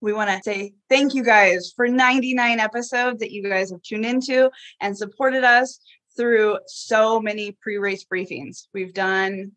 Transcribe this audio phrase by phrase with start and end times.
[0.00, 4.06] we want to say thank you guys for 99 episodes that you guys have tuned
[4.06, 5.80] into and supported us
[6.16, 8.66] through so many pre-race briefings.
[8.74, 9.52] We've done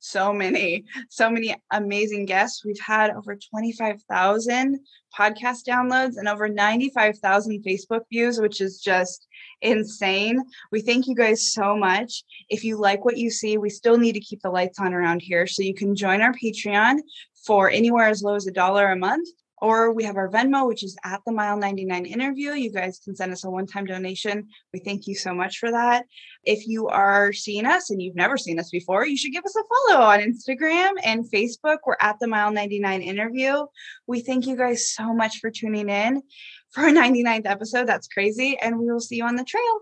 [0.00, 2.64] so many, so many amazing guests.
[2.64, 4.78] We've had over 25,000
[5.18, 9.26] podcast downloads and over 95,000 Facebook views, which is just
[9.60, 10.42] insane.
[10.70, 12.22] We thank you guys so much.
[12.48, 15.20] If you like what you see, we still need to keep the lights on around
[15.20, 15.46] here.
[15.46, 16.98] So you can join our Patreon
[17.44, 19.28] for anywhere as low as a dollar a month
[19.60, 22.52] or we have our Venmo, which is at the mile 99 interview.
[22.52, 24.48] You guys can send us a one time donation.
[24.72, 26.06] We thank you so much for that.
[26.44, 29.56] If you are seeing us and you've never seen us before, you should give us
[29.56, 29.62] a
[29.92, 31.78] follow on Instagram and Facebook.
[31.86, 33.66] We're at the mile 99 interview.
[34.06, 36.22] We thank you guys so much for tuning in
[36.70, 37.86] for our 99th episode.
[37.86, 38.58] That's crazy.
[38.58, 39.80] And we will see you on the trail.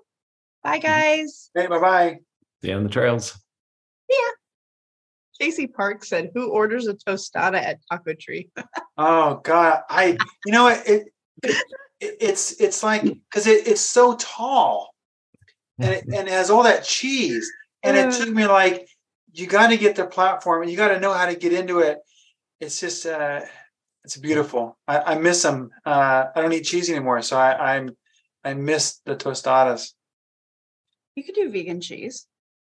[0.63, 0.87] Bye, mm-hmm.
[0.87, 1.51] guys.
[1.55, 2.19] Hey, bye bye.
[2.63, 3.39] See you on the trails.
[4.09, 4.31] Yeah.
[5.39, 8.49] Casey Park said, "Who orders a tostada at Taco Tree?"
[8.99, 14.17] oh God, I you know it, it, it it's it's like because it, it's so
[14.17, 14.95] tall
[15.79, 17.51] and it, and it has all that cheese,
[17.83, 18.89] and it took me like
[19.33, 21.81] you got to get the platform and you got to know how to get into
[21.81, 21.99] it.
[22.61, 23.43] It's just uh,
[24.05, 24.79] it's beautiful.
[24.89, 25.71] I, I miss them.
[25.85, 27.97] Uh, I don't eat cheese anymore, so I, I'm
[28.45, 29.93] I miss the tostadas.
[31.15, 32.27] You could do vegan cheese.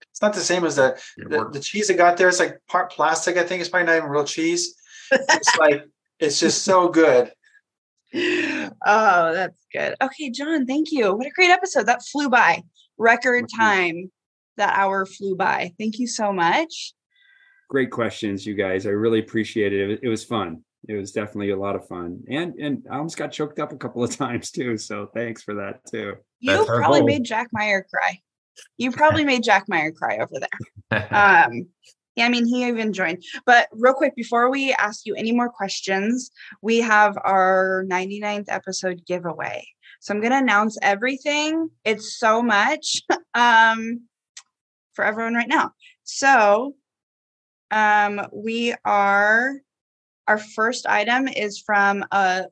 [0.10, 2.30] It's not the same as the the, the, cheese that got there.
[2.30, 3.38] It's like part plastic.
[3.38, 4.76] I think it's probably not even real cheese.
[5.12, 5.86] It's like
[6.20, 7.32] it's just so good.
[8.14, 9.96] Oh, that's good.
[10.02, 11.16] Okay, John, thank you.
[11.16, 11.86] What a great episode.
[11.86, 12.62] That flew by.
[12.98, 14.12] Record time.
[14.58, 15.72] That hour flew by.
[15.80, 16.94] Thank you so much.
[17.70, 18.86] Great questions, you guys.
[18.86, 20.02] I really appreciate it.
[20.04, 20.64] It was fun.
[20.90, 22.22] It was definitely a lot of fun.
[22.30, 24.78] And and I almost got choked up a couple of times too.
[24.78, 26.16] So thanks for that too.
[26.40, 28.20] You probably made Jack Meyer cry.
[28.78, 30.50] You probably made Jack Meyer cry over there.
[31.12, 31.68] Um,
[32.16, 33.24] yeah, I mean, he even joined.
[33.46, 36.30] But real quick, before we ask you any more questions,
[36.62, 39.66] we have our 99th episode giveaway.
[40.02, 41.70] So I'm going to announce everything.
[41.86, 43.02] It's so much
[43.34, 44.02] um,
[44.94, 45.72] for everyone right now.
[46.04, 46.76] So
[47.70, 49.54] um, we are,
[50.28, 52.46] our first item is from a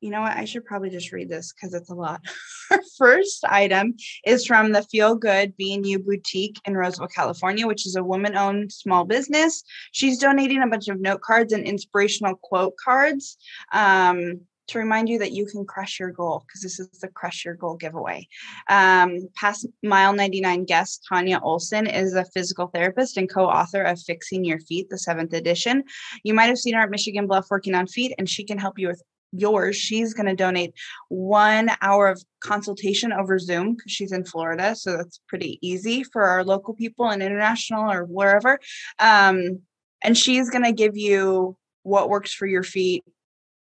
[0.00, 0.36] you know what?
[0.36, 2.20] I should probably just read this because it's a lot.
[2.70, 3.94] Our first item
[4.24, 9.04] is from the Feel Good B&U Boutique in Roseville, California, which is a woman-owned small
[9.04, 9.62] business.
[9.92, 13.36] She's donating a bunch of note cards and inspirational quote cards
[13.72, 17.44] um, to remind you that you can crush your goal because this is the Crush
[17.44, 18.28] Your Goal giveaway.
[18.68, 24.00] Um, past Mile 99 guest Tanya Olson is a physical therapist and co author of
[24.00, 25.84] Fixing Your Feet, the seventh edition.
[26.22, 28.78] You might have seen her at Michigan Bluff working on feet, and she can help
[28.78, 29.02] you with
[29.32, 30.74] yours, she's going to donate
[31.08, 34.74] one hour of consultation over Zoom because she's in Florida.
[34.74, 38.58] So that's pretty easy for our local people and international or wherever.
[38.98, 39.60] Um,
[40.02, 43.04] and she's going to give you what works for your feet,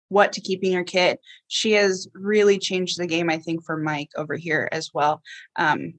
[0.10, 1.20] what to keep in your kit.
[1.48, 5.22] She has really changed the game, I think, for Mike over here as well.
[5.56, 5.96] Um,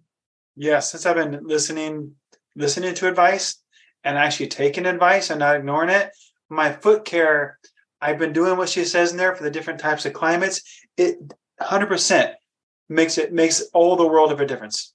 [0.57, 2.13] yeah, since I've been listening,
[2.55, 3.57] listening to advice
[4.05, 6.11] and actually taking advice and not ignoring it,
[6.49, 7.59] my foot care
[8.01, 10.63] I've been doing what she says in there for the different types of climates.
[10.97, 11.19] It
[11.61, 12.35] 100%
[12.89, 14.93] makes it makes all the world of a difference.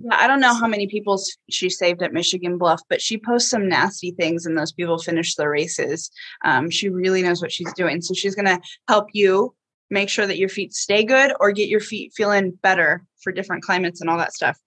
[0.00, 3.50] Yeah, I don't know how many people she saved at Michigan Bluff, but she posts
[3.50, 6.10] some nasty things, and those people finish the races.
[6.44, 9.54] Um, she really knows what she's doing, so she's going to help you
[9.90, 13.62] make sure that your feet stay good or get your feet feeling better for different
[13.62, 14.58] climates and all that stuff.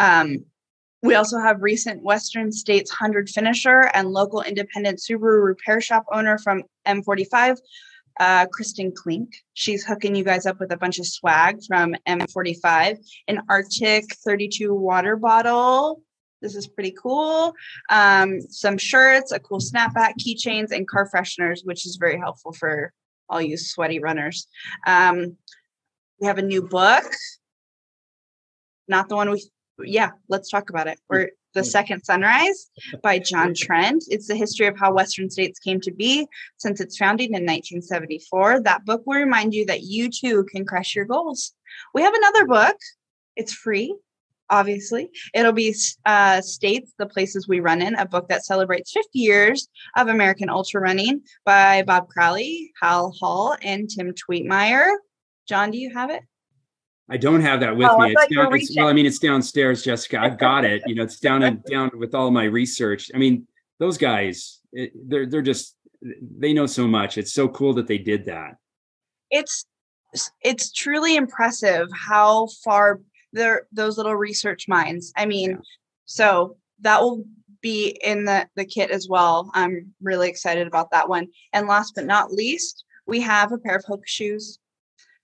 [0.00, 0.44] Um,
[1.04, 6.38] we also have recent Western States 100 finisher and local independent Subaru repair shop owner
[6.38, 7.58] from M45,
[8.20, 9.28] uh, Kristen Klink.
[9.52, 12.96] She's hooking you guys up with a bunch of swag from M45,
[13.28, 16.00] an Arctic 32 water bottle.
[16.40, 17.52] This is pretty cool.
[17.90, 22.94] Um, some shirts, a cool snapback, keychains, and car fresheners, which is very helpful for
[23.28, 24.46] all you sweaty runners.
[24.86, 25.36] Um,
[26.18, 27.04] we have a new book,
[28.88, 29.42] not the one we
[29.82, 30.98] yeah, let's talk about it.
[31.08, 31.66] We're The mm.
[31.66, 32.70] Second Sunrise
[33.02, 34.04] by John Trent.
[34.08, 36.26] It's the history of how Western states came to be
[36.58, 38.60] since its founding in 1974.
[38.60, 41.52] That book will remind you that you too can crush your goals.
[41.94, 42.76] We have another book.
[43.36, 43.94] It's free,
[44.48, 45.10] obviously.
[45.34, 45.74] It'll be
[46.06, 50.48] uh, States, the Places We Run In, a book that celebrates 50 years of American
[50.48, 54.94] ultra running by Bob Crowley, Hal Hall, and Tim Twietmeyer.
[55.48, 56.22] John, do you have it?
[57.10, 58.12] I don't have that with oh, me.
[58.12, 60.18] It's down, it's, well, I mean, it's downstairs, Jessica.
[60.18, 60.82] I've got it.
[60.86, 63.10] You know, it's down and down with all my research.
[63.14, 63.46] I mean,
[63.78, 65.76] those guys, it, they're they're just
[66.38, 67.18] they know so much.
[67.18, 68.56] It's so cool that they did that.
[69.30, 69.66] It's
[70.42, 73.00] it's truly impressive how far
[73.32, 75.12] they're those little research minds.
[75.16, 75.56] I mean, yeah.
[76.06, 77.24] so that will
[77.60, 79.50] be in the, the kit as well.
[79.54, 81.28] I'm really excited about that one.
[81.52, 84.58] And last but not least, we have a pair of hoka shoes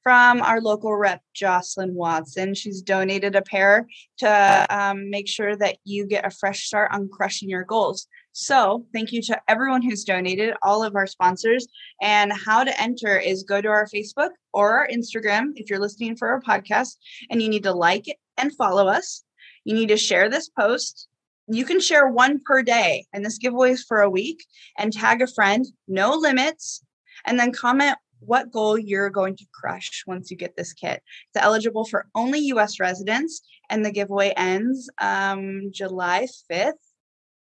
[0.03, 2.55] from our local rep, Jocelyn Watson.
[2.55, 3.87] She's donated a pair
[4.19, 8.07] to um, make sure that you get a fresh start on crushing your goals.
[8.33, 11.67] So, thank you to everyone who's donated, all of our sponsors.
[12.01, 16.17] And how to enter is go to our Facebook or our Instagram if you're listening
[16.17, 16.97] for our podcast,
[17.29, 18.07] and you need to like
[18.39, 19.25] and follow us.
[19.65, 21.09] You need to share this post.
[21.49, 24.45] You can share one per day, and this giveaway is for a week,
[24.79, 26.85] and tag a friend, no limits,
[27.27, 31.03] and then comment what goal you're going to crush once you get this kit.
[31.35, 36.73] It's eligible for only US residents, and the giveaway ends um, July 5th.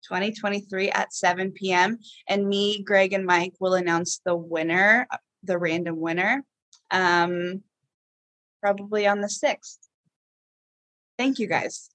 [0.05, 1.99] 2023 at 7 p.m.
[2.29, 5.07] And me, Greg, and Mike will announce the winner,
[5.43, 6.45] the random winner,
[6.91, 7.63] um,
[8.63, 9.79] probably on the 6th.
[11.19, 11.91] Thank you guys.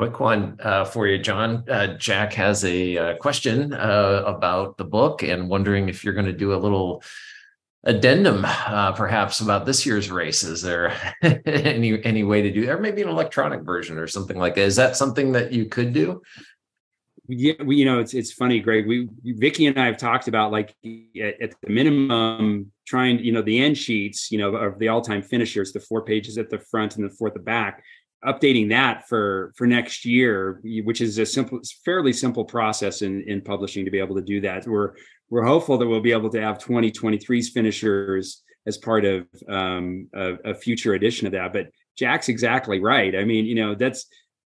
[0.00, 1.62] Quick one uh, for you, John.
[1.68, 6.24] Uh, Jack has a uh, question uh, about the book and wondering if you're going
[6.24, 7.02] to do a little
[7.84, 10.94] addendum uh, perhaps about this year's race is there
[11.44, 14.62] any any way to do or maybe an electronic version or something like that.
[14.62, 16.22] Is that something that you could do?
[17.28, 18.86] Yeah we, you know it's it's funny greg.
[18.86, 23.42] We vicky and i have talked about like at, at, the minimum trying you know
[23.42, 26.96] the end sheets you know of the all-time finishers the four pages at the front
[26.96, 27.82] and the four at the back
[28.24, 33.40] updating that for for next year which is a simple fairly simple process in in
[33.40, 34.92] publishing to be able to do that we're
[35.30, 40.34] we're hopeful that we'll be able to have 2023's finishers as part of um, a,
[40.44, 41.52] a, future edition of that.
[41.52, 43.14] But Jack's exactly right.
[43.16, 44.06] I mean, you know, that's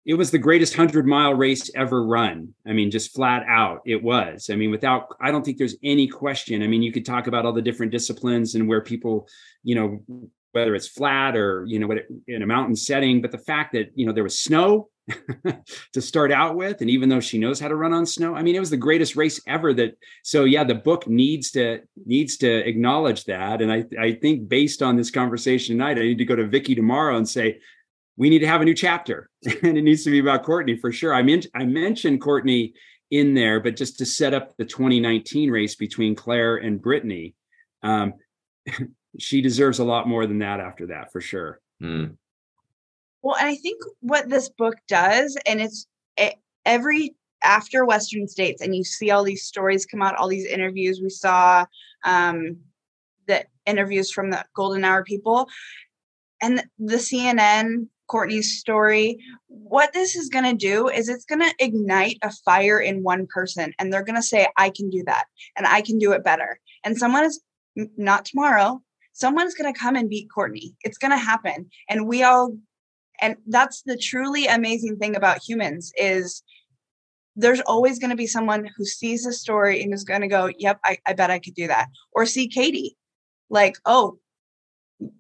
[0.05, 2.55] it was the greatest hundred mile race ever run.
[2.65, 4.49] I mean, just flat out, it was.
[4.51, 6.63] I mean, without, I don't think there's any question.
[6.63, 9.27] I mean, you could talk about all the different disciplines and where people,
[9.63, 11.89] you know, whether it's flat or you know
[12.27, 14.89] in a mountain setting but the fact that you know there was snow
[15.94, 18.42] to start out with and even though she knows how to run on snow i
[18.42, 22.38] mean it was the greatest race ever that so yeah the book needs to needs
[22.38, 26.25] to acknowledge that and i i think based on this conversation tonight i need to
[26.25, 27.59] go to vicky tomorrow and say
[28.18, 29.30] we need to have a new chapter.
[29.63, 31.13] And it needs to be about courtney for sure.
[31.13, 32.74] I mean i mentioned courtney
[33.09, 37.36] in there but just to set up the 2019 race between clare and brittany
[37.83, 38.13] um,
[39.19, 41.59] she deserves a lot more than that after that for sure.
[41.81, 42.17] Mm.
[43.21, 45.85] Well, and I think what this book does, and it's
[46.17, 46.35] it,
[46.65, 50.99] every after Western States, and you see all these stories come out, all these interviews.
[51.01, 51.65] We saw
[52.03, 52.57] um,
[53.27, 55.47] the interviews from the Golden Hour people,
[56.41, 59.17] and the CNN Courtney's story.
[59.47, 63.27] What this is going to do is it's going to ignite a fire in one
[63.27, 65.25] person, and they're going to say, "I can do that,
[65.55, 67.39] and I can do it better." And someone is
[67.97, 68.81] not tomorrow,
[69.13, 70.73] someone's going to come and beat Courtney.
[70.83, 71.69] It's going to happen.
[71.89, 72.55] And we all,
[73.21, 76.43] and that's the truly amazing thing about humans is
[77.35, 80.49] there's always going to be someone who sees a story and is going to go,
[80.57, 81.87] yep, I, I bet I could do that.
[82.13, 82.97] Or see Katie,
[83.49, 84.17] like, oh,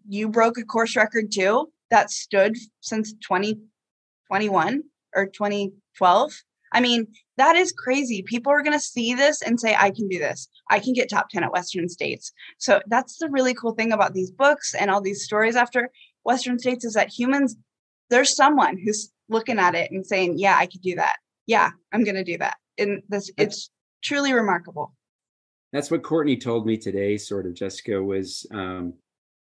[0.07, 4.83] you broke a course record too that stood since 2021
[5.15, 6.33] or 2012.
[6.73, 7.07] I mean,
[7.41, 8.21] that is crazy.
[8.21, 10.47] People are going to see this and say, I can do this.
[10.69, 12.31] I can get top 10 at Western States.
[12.59, 15.89] So that's the really cool thing about these books and all these stories after
[16.23, 17.55] Western States is that humans,
[18.11, 21.15] there's someone who's looking at it and saying, Yeah, I could do that.
[21.47, 22.57] Yeah, I'm going to do that.
[22.77, 23.71] And this, it's
[24.03, 24.93] truly remarkable.
[25.73, 28.93] That's what Courtney told me today, sort of, Jessica, was um,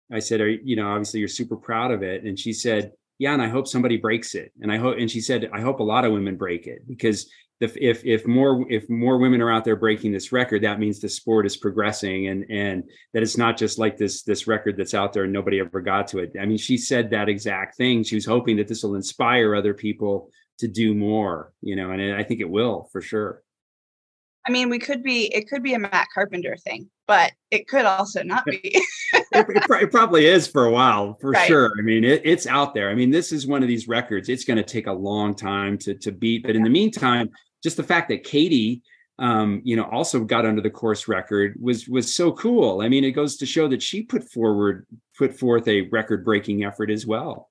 [0.09, 2.24] I said, Are you know, obviously you're super proud of it.
[2.24, 5.19] And she said, yeah and i hope somebody breaks it and i hope and she
[5.19, 8.89] said i hope a lot of women break it because the, if if more if
[8.89, 12.45] more women are out there breaking this record that means the sport is progressing and
[12.49, 15.81] and that it's not just like this this record that's out there and nobody ever
[15.81, 18.83] got to it i mean she said that exact thing she was hoping that this
[18.83, 23.01] will inspire other people to do more you know and i think it will for
[23.01, 23.43] sure
[24.47, 27.85] I mean, we could be, it could be a Matt Carpenter thing, but it could
[27.85, 28.61] also not be.
[28.63, 28.83] it,
[29.31, 31.47] it, it, probably is for a while, for right.
[31.47, 31.71] sure.
[31.77, 32.89] I mean, it, it's out there.
[32.89, 34.27] I mean, this is one of these records.
[34.27, 36.43] It's going to take a long time to, to beat.
[36.43, 37.29] But in the meantime,
[37.63, 38.81] just the fact that Katie,
[39.17, 42.81] um, you know, also got under the course record was was so cool.
[42.81, 44.85] I mean, it goes to show that she put forward
[45.17, 47.49] put forth a record breaking effort as well.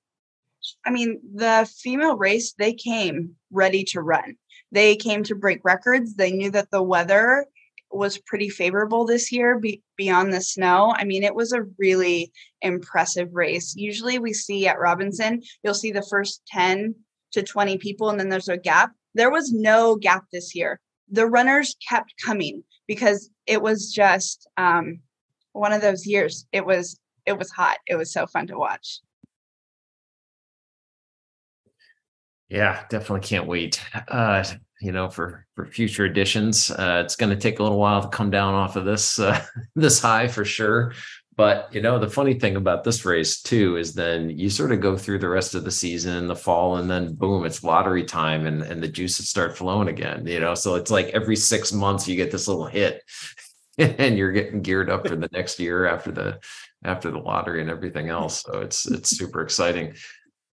[0.84, 4.36] I mean, the female race they came ready to run.
[4.72, 6.14] They came to break records.
[6.14, 7.46] They knew that the weather
[7.90, 10.94] was pretty favorable this year be, beyond the snow.
[10.96, 13.74] I mean, it was a really impressive race.
[13.76, 16.94] Usually we see at Robinson, you'll see the first 10
[17.32, 18.92] to 20 people and then there's a gap.
[19.18, 20.78] There was no gap this year.
[21.10, 25.00] The runners kept coming because it was just um,
[25.54, 26.46] one of those years.
[26.52, 27.78] It was it was hot.
[27.88, 29.00] It was so fun to watch.
[32.48, 33.82] Yeah, definitely can't wait.
[34.06, 34.44] Uh,
[34.80, 38.08] you know, for for future editions, uh, it's going to take a little while to
[38.08, 39.44] come down off of this uh,
[39.74, 40.94] this high for sure.
[41.38, 44.80] But you know, the funny thing about this race too is then you sort of
[44.80, 48.02] go through the rest of the season, in the fall, and then boom, it's lottery
[48.02, 50.26] time, and and the juices start flowing again.
[50.26, 53.04] You know, so it's like every six months you get this little hit,
[53.78, 56.40] and you're getting geared up for the next year after the
[56.82, 58.42] after the lottery and everything else.
[58.42, 59.94] So it's it's super exciting.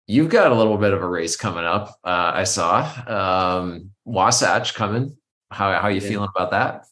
[0.06, 1.96] You've got a little bit of a race coming up.
[2.04, 2.84] Uh, I saw
[3.58, 5.16] um, Wasatch coming.
[5.50, 6.08] How how are you yeah.
[6.08, 6.84] feeling about that?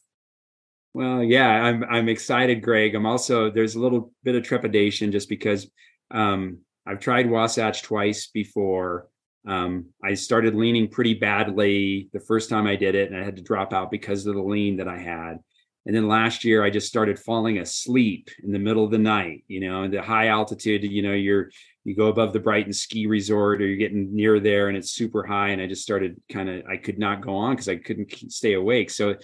[0.93, 2.93] Well, yeah, I'm I'm excited, Greg.
[2.93, 5.69] I'm also there's a little bit of trepidation just because
[6.11, 9.07] um, I've tried Wasatch twice before.
[9.47, 13.35] Um, I started leaning pretty badly the first time I did it, and I had
[13.37, 15.39] to drop out because of the lean that I had.
[15.85, 19.43] And then last year, I just started falling asleep in the middle of the night.
[19.47, 20.83] You know, the high altitude.
[20.83, 21.49] You know, you're
[21.83, 25.25] you go above the Brighton ski resort, or you're getting near there, and it's super
[25.25, 25.49] high.
[25.49, 28.53] And I just started kind of I could not go on because I couldn't stay
[28.53, 28.91] awake.
[28.91, 29.15] So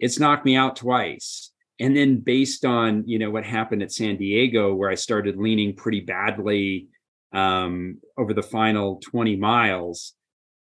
[0.00, 1.52] it's knocked me out twice.
[1.78, 5.74] And then based on you know what happened at san diego where i started leaning
[5.74, 6.88] pretty badly
[7.32, 10.14] um, over the final 20 miles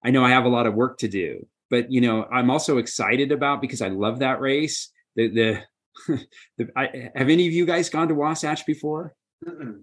[0.05, 1.45] i know i have a lot of work to do.
[1.69, 5.27] But you know i'm also excited about because i love that race the
[6.07, 6.17] the,
[6.57, 9.13] the I, have any of you guys gone to wasatch before?
[9.45, 9.81] Mm-mm.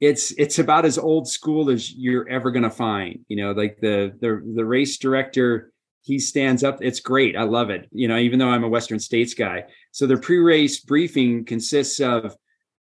[0.00, 3.78] it's it's about as old school as you're ever going to find you know like
[3.80, 5.72] the the the race director
[6.04, 6.78] he stands up.
[6.82, 7.34] It's great.
[7.34, 7.88] I love it.
[7.90, 9.64] You know, even though I'm a Western States guy.
[9.90, 12.36] So the pre-race briefing consists of,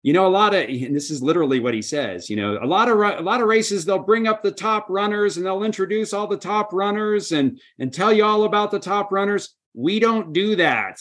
[0.04, 2.30] you know, a lot of, and this is literally what he says.
[2.30, 5.36] You know, a lot of a lot of races they'll bring up the top runners
[5.36, 9.10] and they'll introduce all the top runners and and tell you all about the top
[9.10, 9.56] runners.
[9.74, 11.00] We don't do that.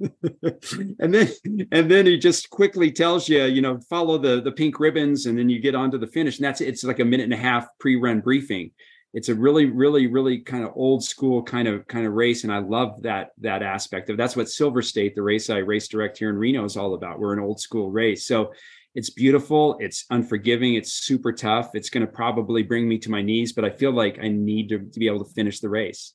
[0.00, 1.28] and then
[1.70, 5.38] and then he just quickly tells you, you know, follow the the pink ribbons, and
[5.38, 7.66] then you get onto the finish, and that's it's like a minute and a half
[7.78, 8.70] pre-run briefing
[9.12, 12.52] it's a really really really kind of old school kind of kind of race and
[12.52, 16.18] i love that that aspect of that's what silver state the race i race direct
[16.18, 17.18] here in reno is all about.
[17.18, 18.26] We're an old school race.
[18.26, 18.52] So
[18.94, 23.22] it's beautiful it's unforgiving it's super tough it's going to probably bring me to my
[23.22, 26.14] knees but i feel like i need to, to be able to finish the race.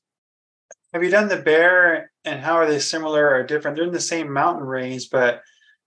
[0.94, 3.76] Have you done the bear and how are they similar or different?
[3.76, 5.42] They're in the same mountain range but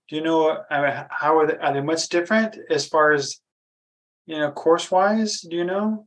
[0.09, 3.39] do you know I mean, how are they are they much different as far as
[4.27, 6.07] you know course wise do you know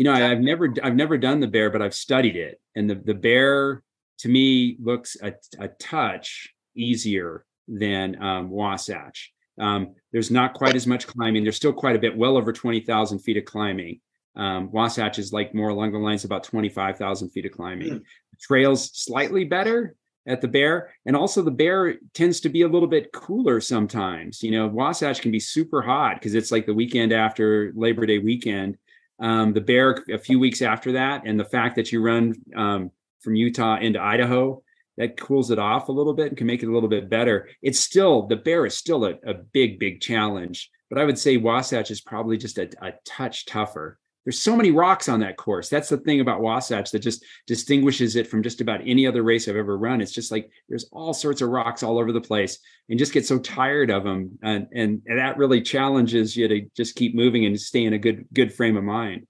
[0.00, 2.88] you know, I, have never I've never done the bear, but I've studied it, and
[2.88, 3.82] the the bear
[4.20, 9.30] to me looks a, a touch easier than um, Wasatch.
[9.60, 11.42] Um, there's not quite as much climbing.
[11.42, 14.00] There's still quite a bit, well over twenty thousand feet of climbing.
[14.36, 17.90] Um, Wasatch is like more along the lines about twenty five thousand feet of climbing.
[17.90, 18.02] Mm.
[18.40, 22.88] trails slightly better at the bear, and also the bear tends to be a little
[22.88, 24.42] bit cooler sometimes.
[24.42, 28.16] You know, Wasatch can be super hot because it's like the weekend after Labor Day
[28.16, 28.78] weekend
[29.20, 32.90] um, the bear a few weeks after that, and the fact that you run um,
[33.20, 34.62] from Utah into Idaho,
[34.96, 37.48] that cools it off a little bit and can make it a little bit better.
[37.62, 41.36] It's still the bear is still a, a big, big challenge, but I would say
[41.36, 43.98] Wasatch is probably just a, a touch tougher
[44.30, 45.68] there's so many rocks on that course.
[45.68, 49.48] That's the thing about Wasatch that just distinguishes it from just about any other race
[49.48, 50.00] I've ever run.
[50.00, 53.26] It's just like there's all sorts of rocks all over the place and just get
[53.26, 54.38] so tired of them.
[54.40, 57.98] And, and, and that really challenges you to just keep moving and stay in a
[57.98, 59.26] good, good frame of mind.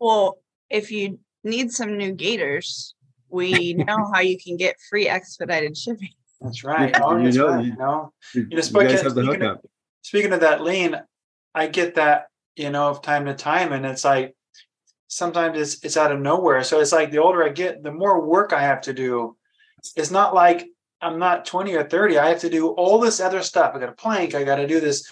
[0.00, 2.96] Well, if you need some new gaiters,
[3.28, 6.10] we know how you can get free expedited shipping.
[6.40, 6.92] That's right.
[7.00, 7.64] Oh, you, know, right.
[7.64, 9.16] You, know, you, you, know, guys have.
[9.16, 9.58] Of,
[10.02, 11.00] speaking of that lean,
[11.54, 13.72] I get that you know, of time to time.
[13.72, 14.34] And it's like
[15.08, 16.62] sometimes it's it's out of nowhere.
[16.64, 19.36] So it's like the older I get, the more work I have to do.
[19.96, 20.66] It's not like
[21.00, 22.18] I'm not 20 or 30.
[22.18, 23.72] I have to do all this other stuff.
[23.74, 25.10] I got to plank, I got to do this,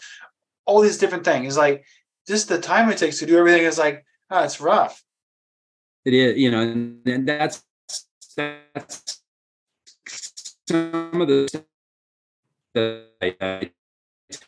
[0.65, 1.47] all these different things.
[1.47, 1.85] It's like
[2.27, 5.03] just the time it takes to do everything is like, oh, it's rough.
[6.05, 7.63] It is, you know, and that's
[8.37, 9.23] that's
[10.69, 11.65] some of the
[12.75, 13.71] that I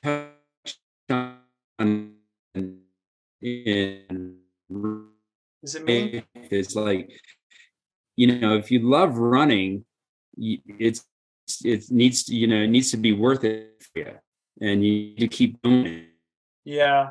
[0.03, 0.81] touched
[1.79, 2.14] on
[3.45, 4.39] in
[5.63, 6.25] Is it me?
[6.35, 7.11] It's like,
[8.17, 9.85] you know, if you love running,
[10.37, 11.05] it's
[11.63, 14.13] it needs to, you know, it needs to be worth it for you,
[14.61, 16.05] and you need to keep doing it.
[16.65, 17.11] Yeah,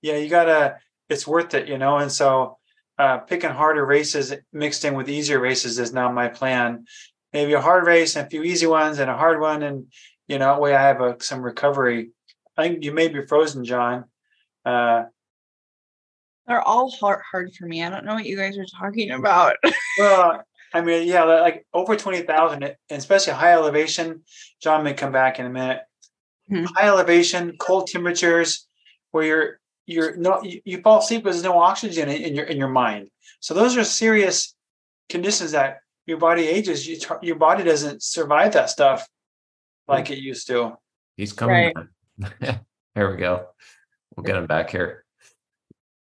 [0.00, 0.78] yeah, you gotta.
[1.10, 1.98] It's worth it, you know.
[1.98, 2.56] And so,
[2.98, 6.86] uh, picking harder races mixed in with easier races is now my plan.
[7.34, 9.92] Maybe a hard race and a few easy ones, and a hard one, and
[10.28, 12.10] you know, that way I have a, some recovery.
[12.56, 14.04] I think you may be frozen, John.
[14.64, 15.04] Uh,
[16.46, 17.82] they're all hard, hard for me.
[17.82, 19.56] I don't know what you guys are talking about.
[19.98, 24.22] well, I mean, yeah, like over 20,000, especially high elevation.
[24.60, 25.80] John may come back in a minute.
[26.50, 26.66] Mm-hmm.
[26.74, 28.66] High elevation, cold temperatures,
[29.12, 32.58] where you're you're no you, you fall asleep with no oxygen in, in your in
[32.58, 33.08] your mind.
[33.40, 34.54] So those are serious
[35.08, 36.86] conditions that your body ages.
[36.86, 39.08] You, your body doesn't survive that stuff
[39.88, 40.76] like it used to.
[41.16, 41.72] He's coming.
[42.20, 42.58] Right.
[42.94, 43.46] there we go.
[44.14, 45.03] We'll get him back here.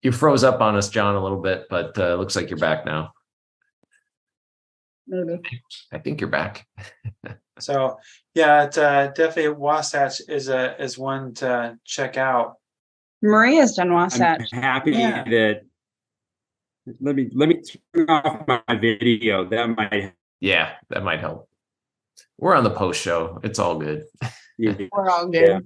[0.02, 2.86] You froze up on us, John, a little bit, but uh, looks like you're back
[2.86, 3.14] now.
[5.08, 5.42] Maybe.
[5.92, 6.68] I think you're back.
[7.60, 7.98] so
[8.34, 12.58] yeah, it, uh, definitely Wasatch is a is one to check out.
[13.22, 14.50] Maria's done Wasatch.
[14.54, 15.24] I'm happy yeah.
[15.26, 15.62] that.
[17.00, 17.62] Let me let me
[17.94, 19.46] turn off my video.
[19.46, 20.14] That might.
[20.40, 21.48] Yeah, that might help.
[22.40, 23.40] We're on the post show.
[23.44, 24.06] It's all good.
[24.58, 24.76] Yeah.
[24.92, 25.48] We're all good.
[25.48, 25.60] Yeah.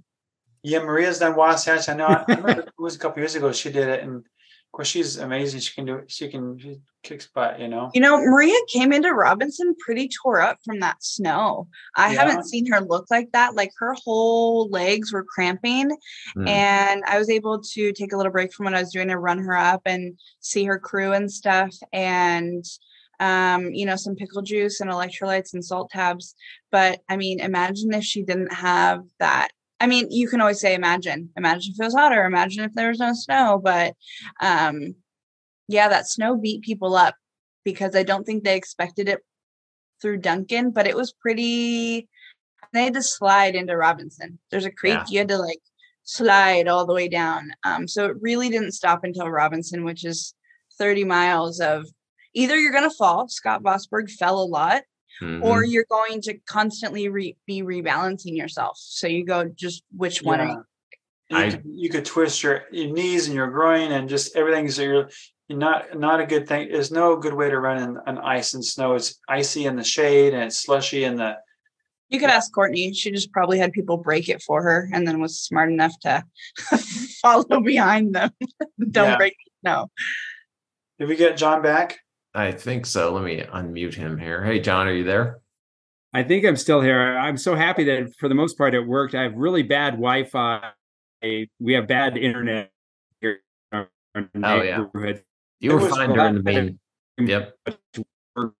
[0.66, 1.90] Yeah, Maria's done Wasatch.
[1.90, 2.08] I know.
[2.08, 3.52] I remember it was a couple years ago.
[3.52, 5.60] She did it, and of course, she's amazing.
[5.60, 5.98] She can do.
[5.98, 6.10] it.
[6.10, 7.60] She can she kicks butt.
[7.60, 7.92] You know.
[7.94, 11.68] You know, Maria came into Robinson pretty tore up from that snow.
[11.96, 12.22] I yeah.
[12.22, 13.54] haven't seen her look like that.
[13.54, 15.96] Like her whole legs were cramping,
[16.36, 16.50] mm.
[16.50, 19.20] and I was able to take a little break from what I was doing to
[19.20, 21.76] run her up and see her crew and stuff.
[21.94, 22.66] And
[23.20, 26.34] um, you know, some pickle juice and electrolytes and salt tabs.
[26.72, 29.50] But I mean, imagine if she didn't have that.
[29.80, 31.30] I mean, you can always say imagine.
[31.36, 33.60] Imagine if it was hotter, imagine if there was no snow.
[33.64, 33.94] But
[34.40, 34.96] um,
[35.68, 37.16] yeah, that snow beat people up
[37.64, 39.20] because I don't think they expected it
[40.02, 42.08] through Duncan, but it was pretty
[42.74, 44.40] they had to slide into Robinson.
[44.52, 45.06] There's a creek, yeah.
[45.10, 45.62] you had to like
[46.04, 47.52] slide all the way down.
[47.64, 50.34] Um, so it really didn't stop until Robinson, which is
[50.78, 51.88] 30 miles of
[52.34, 54.84] either you're going to fall, Scott Vosberg fell a lot,
[55.22, 55.44] mm-hmm.
[55.44, 58.78] or you're going to constantly re- be rebalancing yourself.
[58.80, 60.56] So you go just which one yeah.
[61.30, 61.38] you?
[61.38, 64.70] I, could, you could twist your, your knees and your groin and just everything.
[64.70, 65.10] So you're,
[65.50, 66.70] not not a good thing.
[66.72, 68.96] There's no good way to run in, in ice and snow.
[68.96, 71.38] It's icy in the shade and it's slushy in the.
[72.10, 72.94] You could ask Courtney.
[72.94, 76.24] She just probably had people break it for her, and then was smart enough to
[77.22, 78.30] follow behind them.
[78.92, 79.18] Don't yeah.
[79.18, 79.90] break snow.
[81.00, 82.00] Did we get John back?
[82.36, 83.14] I think so.
[83.14, 84.44] Let me unmute him here.
[84.44, 85.40] Hey, John, are you there?
[86.14, 87.18] I think I'm still here.
[87.18, 89.16] I'm so happy that for the most part it worked.
[89.16, 90.62] I have really bad Wi-Fi.
[91.60, 92.72] We have bad internet
[93.22, 93.40] here.
[93.74, 93.86] oh
[94.36, 94.84] yeah,
[95.60, 96.80] you were fine during the main.
[97.18, 97.56] Yep.
[97.64, 97.80] But
[98.36, 98.52] we're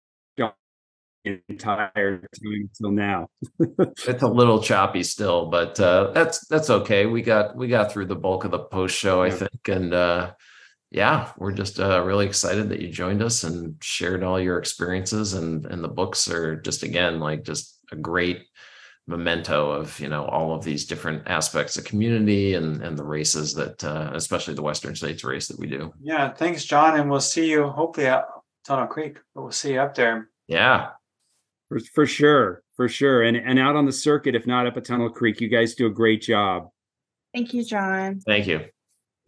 [1.48, 3.28] entire time until now.
[3.58, 7.06] it's a little choppy still, but uh, that's that's okay.
[7.06, 10.32] We got we got through the bulk of the post show, I think, and uh,
[10.90, 15.34] yeah, we're just uh, really excited that you joined us and shared all your experiences.
[15.34, 18.46] And and the books are just again like just a great
[19.08, 23.54] memento of you know all of these different aspects of community and and the races
[23.54, 25.92] that uh, especially the Western States race that we do.
[26.00, 28.24] Yeah, thanks, John, and we'll see you hopefully at
[28.64, 29.18] Tunnel Creek.
[29.34, 30.30] But we'll see you up there.
[30.46, 30.90] Yeah,
[31.68, 34.84] for, for sure, for sure, and and out on the circuit, if not up at
[34.84, 36.68] Tunnel Creek, you guys do a great job.
[37.34, 38.20] Thank you, John.
[38.26, 38.66] Thank you.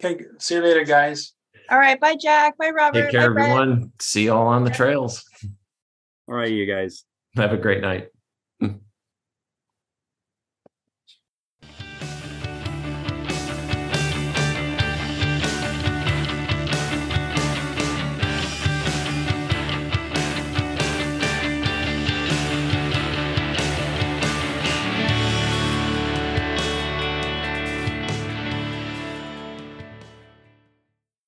[0.01, 1.33] Okay, see you later, guys.
[1.71, 1.99] All right.
[1.99, 2.57] Bye, Jack.
[2.57, 3.03] Bye, Robert.
[3.03, 3.91] Take care, bye, everyone.
[3.99, 5.23] See you all on the trails.
[6.27, 7.05] All right, you guys.
[7.35, 8.09] Have a great night.